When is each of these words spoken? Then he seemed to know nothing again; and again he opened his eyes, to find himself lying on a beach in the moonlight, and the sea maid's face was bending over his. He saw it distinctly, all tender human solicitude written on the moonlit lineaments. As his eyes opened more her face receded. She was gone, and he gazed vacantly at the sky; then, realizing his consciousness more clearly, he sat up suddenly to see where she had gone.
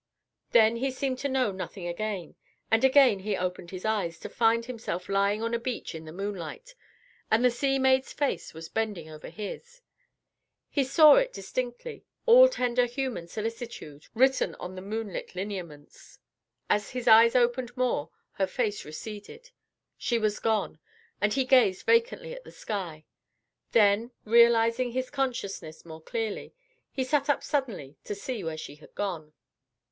Then 0.49 0.77
he 0.77 0.89
seemed 0.89 1.19
to 1.19 1.29
know 1.29 1.51
nothing 1.51 1.85
again; 1.87 2.33
and 2.71 2.83
again 2.83 3.19
he 3.19 3.37
opened 3.37 3.69
his 3.69 3.85
eyes, 3.85 4.17
to 4.21 4.29
find 4.29 4.65
himself 4.65 5.07
lying 5.07 5.43
on 5.43 5.53
a 5.53 5.59
beach 5.59 5.93
in 5.93 6.05
the 6.05 6.11
moonlight, 6.11 6.73
and 7.29 7.45
the 7.45 7.51
sea 7.51 7.77
maid's 7.77 8.11
face 8.11 8.51
was 8.51 8.67
bending 8.67 9.11
over 9.11 9.29
his. 9.29 9.83
He 10.71 10.83
saw 10.83 11.17
it 11.17 11.31
distinctly, 11.31 12.03
all 12.25 12.49
tender 12.49 12.85
human 12.87 13.27
solicitude 13.27 14.07
written 14.15 14.55
on 14.55 14.73
the 14.73 14.81
moonlit 14.81 15.35
lineaments. 15.35 16.17
As 16.67 16.89
his 16.89 17.07
eyes 17.07 17.35
opened 17.35 17.77
more 17.77 18.09
her 18.31 18.47
face 18.47 18.83
receded. 18.83 19.51
She 19.99 20.17
was 20.17 20.39
gone, 20.39 20.79
and 21.21 21.31
he 21.33 21.45
gazed 21.45 21.85
vacantly 21.85 22.33
at 22.33 22.43
the 22.43 22.51
sky; 22.51 23.05
then, 23.71 24.09
realizing 24.25 24.93
his 24.93 25.11
consciousness 25.11 25.85
more 25.85 26.01
clearly, 26.01 26.55
he 26.91 27.03
sat 27.03 27.29
up 27.29 27.43
suddenly 27.43 27.97
to 28.05 28.15
see 28.15 28.43
where 28.43 28.57
she 28.57 28.73
had 28.77 28.95
gone. 28.95 29.33